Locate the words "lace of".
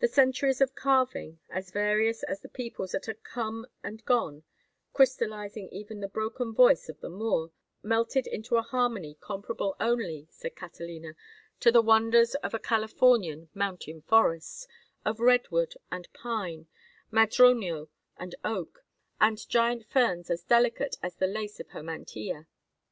21.28-21.68